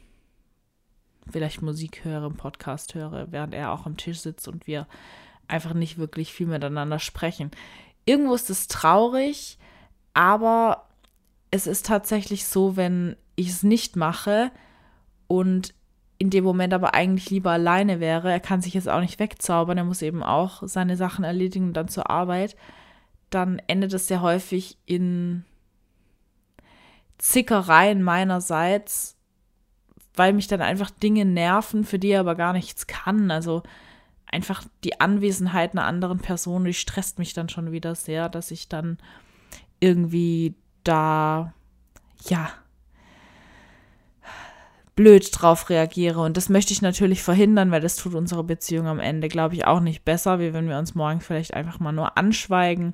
vielleicht 1.29 1.61
Musik 1.61 2.03
höre, 2.03 2.25
einen 2.25 2.37
Podcast 2.37 2.95
höre, 2.95 3.31
während 3.31 3.53
er 3.53 3.71
auch 3.71 3.85
am 3.85 3.97
Tisch 3.97 4.19
sitzt 4.19 4.47
und 4.47 4.67
wir 4.67 4.87
einfach 5.47 5.73
nicht 5.73 5.97
wirklich 5.97 6.33
viel 6.33 6.47
miteinander 6.47 6.99
sprechen. 6.99 7.51
Irgendwo 8.05 8.33
ist 8.33 8.49
es 8.49 8.67
traurig, 8.67 9.57
aber 10.13 10.87
es 11.51 11.67
ist 11.67 11.85
tatsächlich 11.85 12.45
so, 12.45 12.75
wenn 12.75 13.15
ich 13.35 13.49
es 13.49 13.63
nicht 13.63 13.95
mache 13.95 14.51
und 15.27 15.74
in 16.17 16.29
dem 16.29 16.44
Moment 16.44 16.74
aber 16.74 16.94
eigentlich 16.94 17.29
lieber 17.29 17.51
alleine 17.51 18.00
wäre, 18.00 18.32
er 18.32 18.39
kann 18.39 18.62
sich 18.62 18.74
jetzt 18.74 18.88
auch 18.88 19.01
nicht 19.01 19.20
wegzaubern, 19.20 19.77
er 19.77 19.84
muss 19.84 20.01
eben 20.01 20.24
auch 20.24 20.63
seine 20.65 20.96
Sachen 20.96 21.25
erledigen 21.25 21.67
und 21.67 21.74
dann 21.74 21.89
zur 21.89 22.10
Arbeit, 22.10 22.55
dann 23.29 23.60
endet 23.67 23.94
es 23.94 24.08
sehr 24.08 24.22
häufig 24.22 24.77
in 24.86 25.44
Zickereien 27.17 28.01
meinerseits 28.01 29.15
weil 30.15 30.34
mich 30.34 30.48
dann 30.48 30.62
einfach 30.62 30.89
Dinge 30.89 31.25
nerven, 31.25 31.84
für 31.84 32.00
die 32.00 32.10
er 32.10 32.22
aber 32.22 32.36
gar 32.36 32.53
nichts 32.53 32.88
kann. 32.88 33.32
Also 33.32 33.63
einfach 34.25 34.63
die 34.84 35.00
Anwesenheit 35.00 35.74
einer 35.74 35.86
anderen 35.86 36.20
Person, 36.20 36.65
die 36.65 36.74
stresst 36.74 37.20
mich 37.20 37.34
dann 37.34 37.50
schon 37.50 37.72
wieder 37.72 37.96
sehr, 37.96 38.29
dass 38.29 38.51
ich 38.51 38.70
dann 38.70 38.98
irgendwie 39.79 40.55
da, 40.84 41.53
ja, 42.27 42.50
blöd 44.95 45.29
drauf 45.31 45.69
reagiere. 45.69 46.21
Und 46.21 46.37
das 46.37 46.49
möchte 46.49 46.73
ich 46.73 46.81
natürlich 46.81 47.21
verhindern, 47.21 47.71
weil 47.71 47.81
das 47.81 47.97
tut 47.97 48.15
unsere 48.15 48.43
Beziehung 48.43 48.87
am 48.87 48.99
Ende, 48.99 49.27
glaube 49.27 49.55
ich, 49.55 49.67
auch 49.67 49.81
nicht 49.81 50.05
besser, 50.05 50.39
wie 50.39 50.53
wenn 50.53 50.69
wir 50.69 50.77
uns 50.77 50.95
morgen 50.95 51.21
vielleicht 51.21 51.53
einfach 51.53 51.79
mal 51.79 51.91
nur 51.91 52.17
anschweigen 52.17 52.93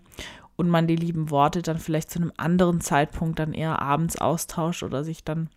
und 0.55 0.70
man 0.70 0.88
die 0.88 0.96
lieben 0.96 1.29
Worte 1.29 1.62
dann 1.62 1.79
vielleicht 1.79 2.12
zu 2.12 2.20
einem 2.20 2.31
anderen 2.38 2.81
Zeitpunkt 2.81 3.39
dann 3.39 3.53
eher 3.53 3.81
abends 3.81 4.20
austauscht 4.20 4.84
oder 4.84 5.03
sich 5.03 5.24
dann 5.24 5.50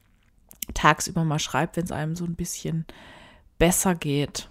tagsüber 0.72 1.24
mal 1.24 1.38
schreibt, 1.38 1.76
wenn 1.76 1.84
es 1.84 1.92
einem 1.92 2.16
so 2.16 2.24
ein 2.24 2.36
bisschen 2.36 2.86
besser 3.58 3.94
geht. 3.94 4.48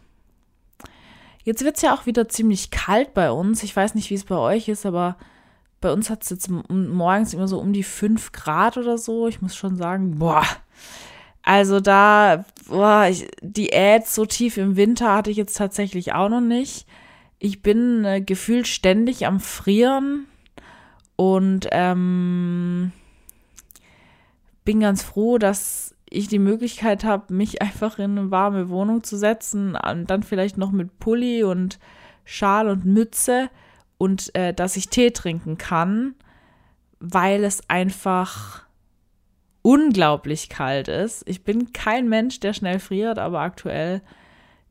Jetzt 1.43 1.63
wird 1.63 1.75
es 1.75 1.81
ja 1.81 1.93
auch 1.93 2.05
wieder 2.05 2.29
ziemlich 2.29 2.71
kalt 2.71 3.13
bei 3.13 3.31
uns. 3.31 3.63
Ich 3.63 3.75
weiß 3.75 3.95
nicht, 3.95 4.09
wie 4.09 4.15
es 4.15 4.23
bei 4.23 4.37
euch 4.37 4.67
ist, 4.67 4.85
aber 4.85 5.17
bei 5.81 5.91
uns 5.91 6.09
hat 6.09 6.23
es 6.23 6.29
jetzt 6.29 6.49
morgens 6.49 7.33
immer 7.33 7.47
so 7.47 7.59
um 7.59 7.73
die 7.73 7.83
5 7.83 8.31
Grad 8.31 8.77
oder 8.77 8.97
so. 8.97 9.27
Ich 9.27 9.41
muss 9.41 9.55
schon 9.55 9.75
sagen, 9.75 10.19
boah. 10.19 10.45
Also 11.43 11.81
da, 11.81 12.45
boah, 12.67 13.07
ich, 13.09 13.27
Diät 13.41 14.07
so 14.07 14.25
tief 14.25 14.57
im 14.57 14.77
Winter 14.77 15.13
hatte 15.13 15.29
ich 15.29 15.37
jetzt 15.37 15.57
tatsächlich 15.57 16.13
auch 16.13 16.29
noch 16.29 16.41
nicht. 16.41 16.87
Ich 17.37 17.61
bin 17.61 18.05
äh, 18.05 18.21
gefühlt 18.21 18.67
ständig 18.67 19.27
am 19.27 19.41
Frieren 19.41 20.25
und 21.17 21.67
ähm, 21.71 22.93
bin 24.63 24.79
ganz 24.79 25.03
froh, 25.03 25.37
dass 25.37 25.93
ich 26.09 26.29
die 26.29 26.39
Möglichkeit 26.39 27.03
habe, 27.03 27.33
mich 27.33 27.61
einfach 27.61 27.99
in 27.99 28.17
eine 28.17 28.31
warme 28.31 28.69
Wohnung 28.69 29.03
zu 29.03 29.17
setzen 29.17 29.75
und 29.75 30.09
dann 30.09 30.23
vielleicht 30.23 30.57
noch 30.57 30.71
mit 30.71 30.99
Pulli 30.99 31.43
und 31.43 31.77
Schal 32.23 32.69
und 32.69 32.85
Mütze 32.85 33.49
und 33.97 34.33
äh, 34.35 34.53
dass 34.53 34.77
ich 34.77 34.87
Tee 34.87 35.11
trinken 35.11 35.57
kann, 35.57 36.15
weil 36.99 37.43
es 37.43 37.69
einfach 37.69 38.62
unglaublich 39.63 40.49
kalt 40.49 40.87
ist. 40.87 41.23
Ich 41.27 41.43
bin 41.43 41.73
kein 41.73 42.07
Mensch, 42.07 42.39
der 42.39 42.53
schnell 42.53 42.79
friert, 42.79 43.17
aber 43.17 43.39
aktuell 43.39 44.01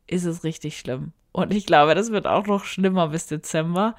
ist 0.06 0.24
es 0.24 0.44
richtig 0.44 0.78
schlimm. 0.78 1.12
Und 1.32 1.52
ich 1.52 1.66
glaube, 1.66 1.96
das 1.96 2.12
wird 2.12 2.26
auch 2.26 2.46
noch 2.46 2.64
schlimmer 2.64 3.08
bis 3.08 3.26
Dezember. 3.26 3.96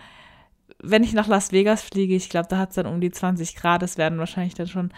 Wenn 0.79 1.03
ich 1.03 1.13
nach 1.13 1.27
Las 1.27 1.51
Vegas 1.51 1.81
fliege, 1.81 2.15
ich 2.15 2.29
glaube, 2.29 2.47
da 2.47 2.57
hat 2.59 2.69
es 2.69 2.75
dann 2.75 2.85
um 2.85 3.01
die 3.01 3.11
20 3.11 3.55
Grad. 3.55 3.83
Es 3.83 3.97
werden 3.97 4.19
wahrscheinlich 4.19 4.53
dann 4.53 4.67
schon 4.67 4.93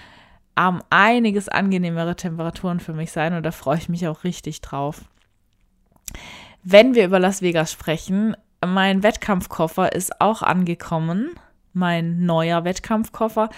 um 0.57 0.81
einiges 0.89 1.49
angenehmere 1.49 2.15
Temperaturen 2.15 2.79
für 2.79 2.93
mich 2.93 3.11
sein 3.11 3.33
und 3.33 3.43
da 3.43 3.51
freue 3.51 3.77
ich 3.77 3.89
mich 3.89 4.07
auch 4.07 4.23
richtig 4.23 4.61
drauf. 4.61 5.01
Wenn 6.63 6.95
wir 6.95 7.05
über 7.05 7.19
Las 7.19 7.41
Vegas 7.41 7.71
sprechen, 7.71 8.35
mein 8.65 9.03
Wettkampfkoffer 9.03 9.93
ist 9.93 10.21
auch 10.21 10.41
angekommen. 10.41 11.31
Mein 11.75 12.25
neuer 12.25 12.63
Wettkampfkoffer. 12.63 13.49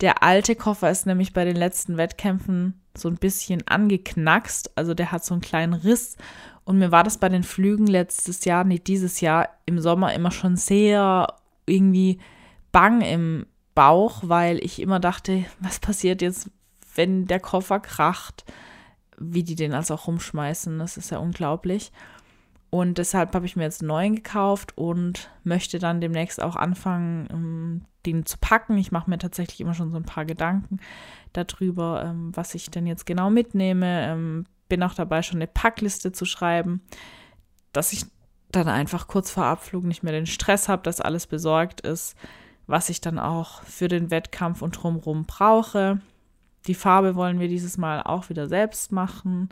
Der 0.00 0.22
alte 0.22 0.56
Koffer 0.56 0.90
ist 0.90 1.06
nämlich 1.06 1.32
bei 1.32 1.44
den 1.44 1.56
letzten 1.56 1.96
Wettkämpfen 1.96 2.80
so 2.96 3.08
ein 3.08 3.16
bisschen 3.16 3.66
angeknackst. 3.66 4.76
Also 4.76 4.94
der 4.94 5.12
hat 5.12 5.24
so 5.24 5.34
einen 5.34 5.40
kleinen 5.40 5.74
Riss. 5.74 6.16
Und 6.64 6.78
mir 6.78 6.90
war 6.90 7.04
das 7.04 7.18
bei 7.18 7.28
den 7.28 7.44
Flügen 7.44 7.86
letztes 7.86 8.44
Jahr, 8.44 8.64
nicht 8.64 8.88
dieses 8.88 9.20
Jahr, 9.20 9.48
im 9.66 9.78
Sommer 9.80 10.12
immer 10.14 10.32
schon 10.32 10.56
sehr 10.56 11.28
irgendwie 11.66 12.18
bang 12.72 13.02
im 13.02 13.46
Bauch, 13.74 14.22
weil 14.24 14.58
ich 14.64 14.80
immer 14.80 14.98
dachte, 14.98 15.44
was 15.60 15.78
passiert 15.78 16.22
jetzt, 16.22 16.50
wenn 16.94 17.26
der 17.26 17.40
Koffer 17.40 17.78
kracht? 17.78 18.44
Wie 19.18 19.44
die 19.44 19.54
den 19.54 19.72
also 19.72 19.94
auch 19.94 20.08
rumschmeißen, 20.08 20.78
das 20.78 20.96
ist 20.96 21.10
ja 21.10 21.18
unglaublich. 21.18 21.92
Und 22.76 22.98
deshalb 22.98 23.34
habe 23.34 23.46
ich 23.46 23.56
mir 23.56 23.62
jetzt 23.62 23.80
einen 23.80 23.88
neuen 23.88 24.16
gekauft 24.16 24.76
und 24.76 25.30
möchte 25.44 25.78
dann 25.78 26.02
demnächst 26.02 26.42
auch 26.42 26.56
anfangen, 26.56 27.26
um, 27.32 27.84
den 28.04 28.26
zu 28.26 28.36
packen. 28.38 28.76
Ich 28.76 28.92
mache 28.92 29.08
mir 29.08 29.16
tatsächlich 29.16 29.62
immer 29.62 29.72
schon 29.72 29.90
so 29.90 29.96
ein 29.96 30.04
paar 30.04 30.26
Gedanken 30.26 30.80
darüber, 31.32 32.04
ähm, 32.04 32.36
was 32.36 32.54
ich 32.54 32.70
denn 32.70 32.86
jetzt 32.86 33.06
genau 33.06 33.30
mitnehme. 33.30 34.06
Ähm, 34.06 34.44
bin 34.68 34.82
auch 34.82 34.92
dabei, 34.92 35.22
schon 35.22 35.38
eine 35.38 35.46
Packliste 35.46 36.12
zu 36.12 36.26
schreiben, 36.26 36.82
dass 37.72 37.94
ich 37.94 38.04
dann 38.52 38.68
einfach 38.68 39.08
kurz 39.08 39.30
vor 39.30 39.44
Abflug 39.44 39.84
nicht 39.84 40.02
mehr 40.02 40.12
den 40.12 40.26
Stress 40.26 40.68
habe, 40.68 40.82
dass 40.82 41.00
alles 41.00 41.26
besorgt 41.26 41.80
ist, 41.80 42.14
was 42.66 42.90
ich 42.90 43.00
dann 43.00 43.18
auch 43.18 43.62
für 43.62 43.88
den 43.88 44.10
Wettkampf 44.10 44.60
und 44.60 44.72
drumherum 44.72 45.24
brauche. 45.24 46.02
Die 46.66 46.74
Farbe 46.74 47.14
wollen 47.14 47.40
wir 47.40 47.48
dieses 47.48 47.78
Mal 47.78 48.02
auch 48.02 48.28
wieder 48.28 48.48
selbst 48.48 48.92
machen. 48.92 49.48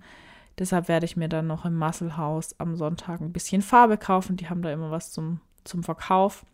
Deshalb 0.58 0.88
werde 0.88 1.06
ich 1.06 1.16
mir 1.16 1.28
dann 1.28 1.46
noch 1.46 1.64
im 1.64 1.76
Muscle 1.76 2.16
House 2.16 2.54
am 2.58 2.76
Sonntag 2.76 3.20
ein 3.20 3.32
bisschen 3.32 3.62
Farbe 3.62 3.98
kaufen. 3.98 4.36
Die 4.36 4.48
haben 4.48 4.62
da 4.62 4.72
immer 4.72 4.90
was 4.90 5.10
zum, 5.10 5.40
zum 5.64 5.82
Verkauf. 5.82 6.44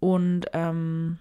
Und 0.00 0.46
ähm, 0.54 1.18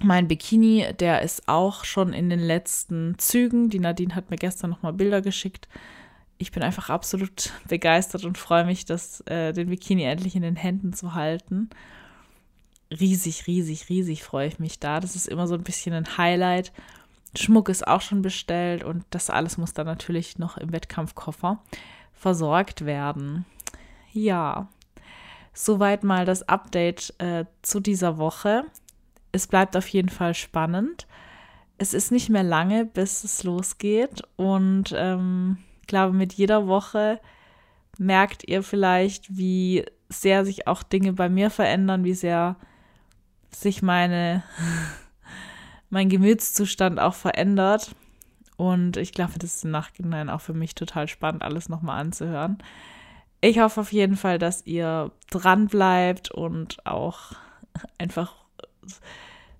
mein 0.00 0.26
Bikini, 0.26 0.86
der 0.98 1.22
ist 1.22 1.48
auch 1.48 1.84
schon 1.84 2.12
in 2.12 2.28
den 2.28 2.40
letzten 2.40 3.16
Zügen. 3.18 3.70
Die 3.70 3.78
Nadine 3.78 4.14
hat 4.14 4.30
mir 4.30 4.36
gestern 4.36 4.70
noch 4.70 4.82
mal 4.82 4.92
Bilder 4.92 5.22
geschickt. 5.22 5.68
Ich 6.38 6.50
bin 6.50 6.64
einfach 6.64 6.90
absolut 6.90 7.52
begeistert 7.68 8.24
und 8.24 8.36
freue 8.36 8.64
mich, 8.64 8.84
das, 8.84 9.20
äh, 9.26 9.52
den 9.52 9.68
Bikini 9.68 10.02
endlich 10.02 10.34
in 10.34 10.42
den 10.42 10.56
Händen 10.56 10.92
zu 10.92 11.14
halten. 11.14 11.70
Riesig, 12.90 13.46
riesig, 13.46 13.88
riesig 13.88 14.24
freue 14.24 14.48
ich 14.48 14.58
mich 14.58 14.80
da. 14.80 14.98
Das 14.98 15.14
ist 15.14 15.28
immer 15.28 15.46
so 15.46 15.54
ein 15.54 15.62
bisschen 15.62 15.94
ein 15.94 16.18
Highlight. 16.18 16.72
Schmuck 17.36 17.68
ist 17.68 17.86
auch 17.86 18.00
schon 18.00 18.22
bestellt 18.22 18.84
und 18.84 19.04
das 19.10 19.30
alles 19.30 19.56
muss 19.56 19.72
dann 19.72 19.86
natürlich 19.86 20.38
noch 20.38 20.58
im 20.58 20.72
Wettkampfkoffer 20.72 21.62
versorgt 22.12 22.84
werden. 22.84 23.46
Ja, 24.12 24.68
soweit 25.54 26.04
mal 26.04 26.24
das 26.24 26.48
Update 26.48 27.14
äh, 27.18 27.46
zu 27.62 27.80
dieser 27.80 28.18
Woche. 28.18 28.64
Es 29.32 29.46
bleibt 29.46 29.76
auf 29.76 29.88
jeden 29.88 30.10
Fall 30.10 30.34
spannend. 30.34 31.06
Es 31.78 31.94
ist 31.94 32.12
nicht 32.12 32.28
mehr 32.28 32.42
lange, 32.42 32.84
bis 32.84 33.24
es 33.24 33.42
losgeht 33.44 34.22
und 34.36 34.94
ähm, 34.94 35.58
ich 35.80 35.86
glaube, 35.86 36.12
mit 36.14 36.34
jeder 36.34 36.66
Woche 36.66 37.20
merkt 37.98 38.46
ihr 38.48 38.62
vielleicht, 38.62 39.36
wie 39.36 39.84
sehr 40.08 40.44
sich 40.44 40.66
auch 40.66 40.82
Dinge 40.82 41.12
bei 41.12 41.28
mir 41.28 41.50
verändern, 41.50 42.04
wie 42.04 42.14
sehr 42.14 42.56
sich 43.50 43.82
meine 43.82 44.42
mein 45.92 46.08
Gemütszustand 46.08 46.98
auch 46.98 47.14
verändert. 47.14 47.94
Und 48.56 48.96
ich 48.96 49.12
glaube, 49.12 49.34
das 49.38 49.56
ist 49.56 49.64
im 49.64 49.70
Nachhinein 49.72 50.30
auch 50.30 50.40
für 50.40 50.54
mich 50.54 50.74
total 50.74 51.06
spannend, 51.06 51.42
alles 51.42 51.68
nochmal 51.68 52.00
anzuhören. 52.00 52.58
Ich 53.42 53.58
hoffe 53.58 53.80
auf 53.80 53.92
jeden 53.92 54.16
Fall, 54.16 54.38
dass 54.38 54.66
ihr 54.66 55.12
dran 55.30 55.66
bleibt 55.66 56.30
und 56.30 56.84
auch 56.86 57.32
einfach, 57.98 58.34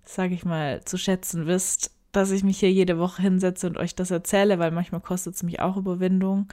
sage 0.04 0.34
ich 0.34 0.44
mal, 0.44 0.82
zu 0.84 0.96
schätzen 0.96 1.46
wisst, 1.46 1.90
dass 2.12 2.30
ich 2.30 2.44
mich 2.44 2.60
hier 2.60 2.72
jede 2.72 2.98
Woche 2.98 3.20
hinsetze 3.22 3.66
und 3.66 3.76
euch 3.76 3.94
das 3.94 4.10
erzähle, 4.10 4.58
weil 4.58 4.70
manchmal 4.70 5.00
kostet 5.00 5.34
es 5.34 5.42
mich 5.42 5.60
auch 5.60 5.76
Überwindung. 5.76 6.48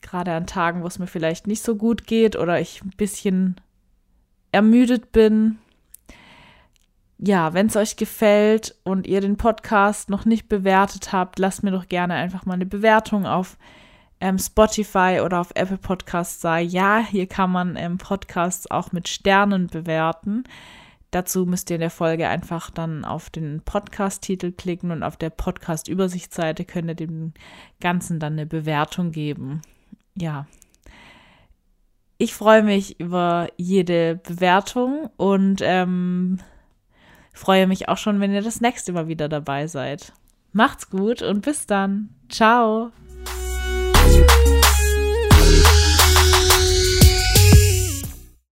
Gerade 0.00 0.32
an 0.32 0.46
Tagen, 0.46 0.82
wo 0.82 0.86
es 0.86 0.98
mir 0.98 1.06
vielleicht 1.06 1.46
nicht 1.48 1.62
so 1.62 1.74
gut 1.74 2.06
geht 2.06 2.36
oder 2.36 2.60
ich 2.60 2.82
ein 2.82 2.92
bisschen 2.96 3.56
ermüdet 4.52 5.10
bin, 5.10 5.58
ja, 7.24 7.54
wenn 7.54 7.68
es 7.68 7.76
euch 7.76 7.96
gefällt 7.96 8.74
und 8.82 9.06
ihr 9.06 9.20
den 9.20 9.36
Podcast 9.36 10.10
noch 10.10 10.24
nicht 10.24 10.48
bewertet 10.48 11.12
habt, 11.12 11.38
lasst 11.38 11.62
mir 11.62 11.70
doch 11.70 11.88
gerne 11.88 12.14
einfach 12.14 12.46
mal 12.46 12.54
eine 12.54 12.66
Bewertung 12.66 13.26
auf 13.26 13.58
ähm, 14.20 14.38
Spotify 14.40 15.20
oder 15.24 15.40
auf 15.40 15.52
Apple 15.54 15.78
Podcasts 15.78 16.40
da. 16.40 16.58
Ja, 16.58 16.98
hier 16.98 17.28
kann 17.28 17.52
man 17.52 17.76
ähm, 17.76 17.98
Podcasts 17.98 18.68
auch 18.68 18.90
mit 18.90 19.06
Sternen 19.08 19.68
bewerten. 19.68 20.42
Dazu 21.12 21.46
müsst 21.46 21.70
ihr 21.70 21.76
in 21.76 21.80
der 21.82 21.90
Folge 21.90 22.26
einfach 22.26 22.70
dann 22.70 23.04
auf 23.04 23.30
den 23.30 23.62
Podcast-Titel 23.64 24.50
klicken 24.50 24.90
und 24.90 25.04
auf 25.04 25.16
der 25.16 25.30
Podcast-Übersichtsseite 25.30 26.64
könnt 26.64 26.88
ihr 26.88 26.96
dem 26.96 27.34
Ganzen 27.80 28.18
dann 28.18 28.32
eine 28.32 28.46
Bewertung 28.46 29.12
geben. 29.12 29.62
Ja. 30.16 30.46
Ich 32.18 32.34
freue 32.34 32.64
mich 32.64 32.98
über 32.98 33.48
jede 33.56 34.16
Bewertung 34.16 35.08
und 35.16 35.60
ähm, 35.62 36.40
freue 37.32 37.66
mich 37.66 37.88
auch 37.88 37.98
schon, 37.98 38.20
wenn 38.20 38.32
ihr 38.32 38.42
das 38.42 38.60
nächste 38.60 38.92
Mal 38.92 39.08
wieder 39.08 39.28
dabei 39.28 39.66
seid. 39.66 40.12
Macht's 40.52 40.90
gut 40.90 41.22
und 41.22 41.42
bis 41.42 41.66
dann. 41.66 42.10
Ciao. 42.28 42.92